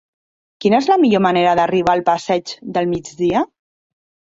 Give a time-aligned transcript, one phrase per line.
[0.63, 3.47] Quina és la millor manera d'arribar al passeig del Migdia?